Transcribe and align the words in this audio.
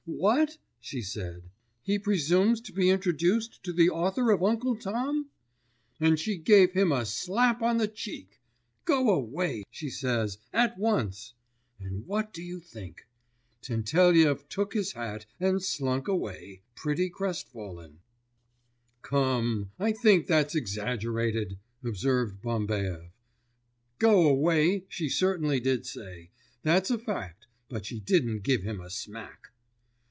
"What?" 0.07 0.57
she 0.81 1.01
said, 1.01 1.49
"he 1.83 1.97
presumes 1.97 2.59
to 2.61 2.73
be 2.73 2.89
introduced 2.89 3.63
to 3.63 3.71
the 3.71 3.89
author 3.89 4.31
of 4.31 4.43
Uncle 4.43 4.75
Tom?" 4.75 5.29
And 5.99 6.19
she 6.19 6.37
gave 6.37 6.73
him 6.73 6.91
a 6.91 7.05
slap 7.05 7.61
on 7.61 7.77
the 7.77 7.87
cheek! 7.87 8.39
"Go 8.83 9.09
away!" 9.11 9.63
she 9.69 9.89
says, 9.89 10.39
"at 10.51 10.77
once!" 10.77 11.33
And 11.79 12.05
what 12.07 12.33
do 12.33 12.43
you 12.43 12.59
think? 12.59 13.07
Tentelyev 13.61 14.49
took 14.49 14.73
his 14.73 14.93
hat 14.93 15.27
and 15.39 15.63
slunk 15.63 16.07
away, 16.07 16.61
pretty 16.75 17.09
crestfallen.' 17.09 17.99
[Illustration: 19.01 19.01
Mrs. 19.01 19.01
Beecher 19.01 19.07
Stowe.] 19.07 19.09
'Come, 19.09 19.71
I 19.79 19.91
think 19.93 20.27
that's 20.27 20.55
exaggerated,' 20.55 21.57
observed 21.83 22.41
Bambaev. 22.41 23.11
'"Go 23.97 24.27
away" 24.27 24.83
she 24.89 25.07
certainly 25.09 25.59
did 25.59 25.85
say, 25.85 26.31
that's 26.63 26.91
a 26.91 26.99
fact, 26.99 27.47
but 27.69 27.85
she 27.85 27.99
didn't 27.99 28.43
give 28.43 28.63
him 28.63 28.81
a 28.81 28.89
smack! 28.89 29.47